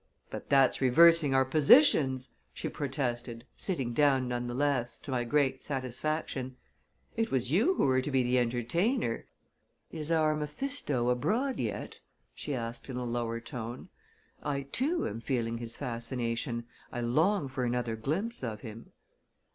[0.31, 6.57] "But that's reversing our positions!" she protested, sitting down, nevertheless, to my great satisfaction.
[7.15, 9.27] "It was you who were to be the entertainer!
[9.91, 11.99] Is our Mephisto abroad yet?"
[12.33, 13.89] she asked, in a lower tone.
[14.41, 18.93] "I, too, am feeling his fascination I long for another glimpse of him."